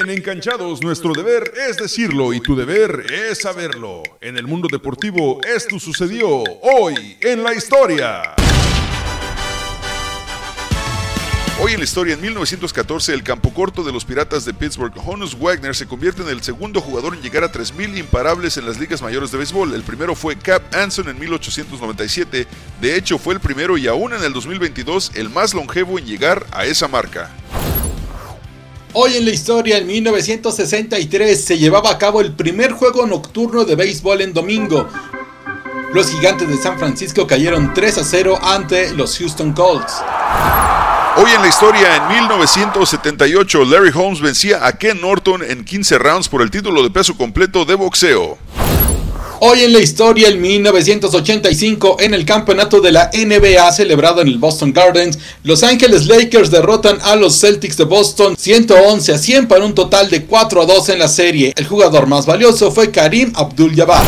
En 0.00 0.08
Encanchados, 0.08 0.82
nuestro 0.82 1.12
deber 1.12 1.52
es 1.68 1.76
decirlo 1.76 2.32
y 2.32 2.40
tu 2.40 2.56
deber 2.56 3.04
es 3.12 3.42
saberlo. 3.42 4.02
En 4.22 4.38
el 4.38 4.46
mundo 4.46 4.66
deportivo, 4.72 5.38
esto 5.44 5.78
sucedió 5.78 6.28
hoy 6.62 7.18
en 7.20 7.42
la 7.42 7.52
historia. 7.52 8.34
Hoy 11.60 11.72
en 11.72 11.78
la 11.78 11.84
historia, 11.84 12.14
en 12.14 12.22
1914, 12.22 13.12
el 13.12 13.22
campo 13.22 13.52
corto 13.52 13.84
de 13.84 13.92
los 13.92 14.06
Piratas 14.06 14.46
de 14.46 14.54
Pittsburgh, 14.54 14.94
Honus 15.04 15.38
Wagner, 15.38 15.76
se 15.76 15.86
convierte 15.86 16.22
en 16.22 16.30
el 16.30 16.42
segundo 16.42 16.80
jugador 16.80 17.14
en 17.14 17.20
llegar 17.20 17.44
a 17.44 17.52
3.000 17.52 17.98
imparables 17.98 18.56
en 18.56 18.64
las 18.64 18.80
ligas 18.80 19.02
mayores 19.02 19.30
de 19.30 19.38
béisbol. 19.38 19.74
El 19.74 19.82
primero 19.82 20.14
fue 20.14 20.38
Cap 20.38 20.62
Anson 20.74 21.10
en 21.10 21.18
1897. 21.18 22.46
De 22.80 22.96
hecho, 22.96 23.18
fue 23.18 23.34
el 23.34 23.40
primero 23.40 23.76
y 23.76 23.88
aún 23.88 24.14
en 24.14 24.24
el 24.24 24.32
2022 24.32 25.12
el 25.16 25.28
más 25.28 25.52
longevo 25.52 25.98
en 25.98 26.06
llegar 26.06 26.46
a 26.50 26.64
esa 26.64 26.88
marca. 26.88 27.30
Hoy 28.94 29.16
en 29.16 29.24
la 29.24 29.30
historia, 29.30 29.78
en 29.78 29.86
1963, 29.86 31.42
se 31.42 31.56
llevaba 31.56 31.90
a 31.90 31.96
cabo 31.96 32.20
el 32.20 32.34
primer 32.34 32.72
juego 32.72 33.06
nocturno 33.06 33.64
de 33.64 33.74
béisbol 33.74 34.20
en 34.20 34.34
domingo. 34.34 34.86
Los 35.94 36.10
gigantes 36.10 36.46
de 36.46 36.58
San 36.58 36.78
Francisco 36.78 37.26
cayeron 37.26 37.72
3 37.72 37.98
a 37.98 38.04
0 38.04 38.38
ante 38.42 38.92
los 38.92 39.16
Houston 39.16 39.54
Colts. 39.54 39.94
Hoy 41.16 41.30
en 41.34 41.40
la 41.40 41.48
historia, 41.48 41.96
en 41.96 42.08
1978, 42.08 43.64
Larry 43.64 43.92
Holmes 43.94 44.20
vencía 44.20 44.66
a 44.66 44.72
Ken 44.72 45.00
Norton 45.00 45.42
en 45.42 45.64
15 45.64 45.98
rounds 45.98 46.28
por 46.28 46.42
el 46.42 46.50
título 46.50 46.82
de 46.82 46.90
peso 46.90 47.16
completo 47.16 47.64
de 47.64 47.74
boxeo. 47.74 48.36
Hoy 49.44 49.64
en 49.64 49.72
la 49.72 49.80
historia, 49.80 50.28
en 50.28 50.40
1985, 50.40 51.96
en 51.98 52.14
el 52.14 52.24
campeonato 52.24 52.80
de 52.80 52.92
la 52.92 53.10
NBA 53.12 53.72
celebrado 53.72 54.22
en 54.22 54.28
el 54.28 54.38
Boston 54.38 54.72
Gardens, 54.72 55.18
Los 55.42 55.64
Angeles 55.64 56.06
Lakers 56.06 56.52
derrotan 56.52 56.98
a 57.02 57.16
los 57.16 57.40
Celtics 57.40 57.76
de 57.76 57.82
Boston 57.82 58.36
111 58.38 59.12
a 59.12 59.18
100 59.18 59.48
para 59.48 59.64
un 59.64 59.74
total 59.74 60.08
de 60.10 60.26
4 60.26 60.62
a 60.62 60.66
2 60.66 60.90
en 60.90 60.98
la 61.00 61.08
serie. 61.08 61.52
El 61.56 61.66
jugador 61.66 62.06
más 62.06 62.24
valioso 62.24 62.70
fue 62.70 62.92
Karim 62.92 63.32
Abdul-Jabbar. 63.34 64.04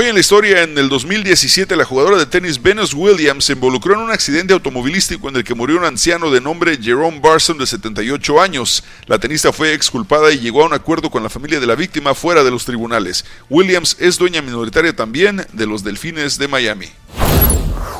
Hoy 0.00 0.06
en 0.06 0.14
la 0.14 0.20
historia, 0.20 0.62
en 0.62 0.78
el 0.78 0.88
2017, 0.88 1.76
la 1.76 1.84
jugadora 1.84 2.16
de 2.16 2.24
tenis 2.24 2.62
Venus 2.62 2.94
Williams 2.94 3.44
se 3.44 3.52
involucró 3.52 3.92
en 3.92 4.00
un 4.00 4.10
accidente 4.10 4.54
automovilístico 4.54 5.28
en 5.28 5.36
el 5.36 5.44
que 5.44 5.54
murió 5.54 5.76
un 5.76 5.84
anciano 5.84 6.30
de 6.30 6.40
nombre 6.40 6.78
Jerome 6.80 7.20
Barson 7.20 7.58
de 7.58 7.66
78 7.66 8.40
años. 8.40 8.82
La 9.04 9.18
tenista 9.18 9.52
fue 9.52 9.74
exculpada 9.74 10.32
y 10.32 10.38
llegó 10.38 10.62
a 10.62 10.66
un 10.68 10.72
acuerdo 10.72 11.10
con 11.10 11.22
la 11.22 11.28
familia 11.28 11.60
de 11.60 11.66
la 11.66 11.74
víctima 11.74 12.14
fuera 12.14 12.42
de 12.42 12.50
los 12.50 12.64
tribunales. 12.64 13.26
Williams 13.50 13.94
es 14.00 14.16
dueña 14.16 14.40
minoritaria 14.40 14.96
también 14.96 15.46
de 15.52 15.66
los 15.66 15.84
Delfines 15.84 16.38
de 16.38 16.48
Miami. 16.48 16.86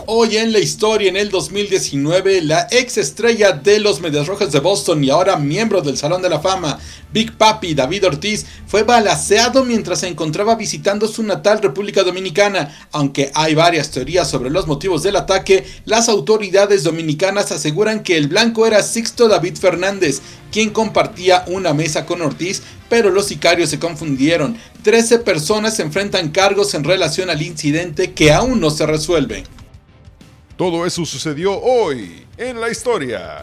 Hoy 0.07 0.37
en 0.39 0.53
la 0.53 0.59
historia, 0.59 1.09
en 1.09 1.17
el 1.17 1.31
2019, 1.31 2.43
la 2.43 2.67
ex 2.71 2.97
estrella 2.97 3.53
de 3.53 3.81
los 3.81 4.01
Medias 4.01 4.27
Rojas 4.27 4.51
de 4.51 4.61
Boston 4.61 5.03
y 5.05 5.11
ahora 5.11 5.37
miembro 5.37 5.83
del 5.83 5.99
Salón 5.99 6.23
de 6.23 6.31
la 6.31 6.41
Fama, 6.41 6.79
Big 7.13 7.37
Papi 7.37 7.75
David 7.75 8.07
Ortiz, 8.07 8.47
fue 8.67 8.83
balaceado 8.83 9.65
mientras 9.65 10.01
se 10.01 10.09
encontraba 10.09 10.55
visitando 10.55 11.07
su 11.07 11.23
natal 11.23 11.61
República 11.61 12.03
Dominicana. 12.03 12.89
Aunque 12.93 13.31
hay 13.35 13.55
varias 13.55 13.91
teorías 13.91 14.31
sobre 14.31 14.51
los 14.51 14.67
motivos 14.67 15.03
del 15.03 15.17
ataque, 15.17 15.67
las 15.85 16.09
autoridades 16.09 16.83
dominicanas 16.83 17.53
aseguran 17.53 18.03
que 18.03 18.17
el 18.17 18.29
blanco 18.29 18.67
era 18.67 18.83
Sixto 18.83 19.29
David 19.29 19.57
Fernández, 19.57 20.23
quien 20.51 20.71
compartía 20.71 21.45
una 21.47 21.75
mesa 21.75 22.07
con 22.07 22.23
Ortiz, 22.23 22.63
pero 22.89 23.11
los 23.11 23.27
sicarios 23.27 23.71
se 23.71 23.79
confundieron. 23.79 24.57
Trece 24.83 25.19
personas 25.19 25.79
enfrentan 25.79 26.31
cargos 26.31 26.75
en 26.75 26.85
relación 26.85 27.29
al 27.29 27.43
incidente 27.43 28.13
que 28.13 28.33
aún 28.33 28.61
no 28.61 28.71
se 28.71 28.87
resuelven. 28.87 29.60
Todo 30.61 30.85
eso 30.85 31.07
sucedió 31.07 31.59
hoy 31.59 32.27
en 32.37 32.61
la 32.61 32.69
historia. 32.69 33.43